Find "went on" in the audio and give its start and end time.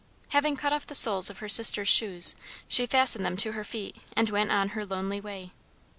4.31-4.69